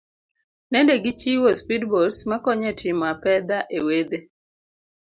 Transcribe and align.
Nende 0.71 0.93
gichiwo 1.03 1.49
speed 1.59 1.83
boats 1.91 2.17
makonyo 2.29 2.65
etimo 2.73 3.03
apedha 3.13 3.59
ewedhe. 3.77 4.19